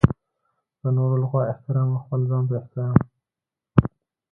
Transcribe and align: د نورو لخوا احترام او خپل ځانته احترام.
د 0.81 0.83
نورو 0.97 1.15
لخوا 1.23 1.41
احترام 1.51 1.87
او 1.93 2.01
خپل 2.03 2.21
ځانته 2.29 2.53
احترام. 2.59 2.97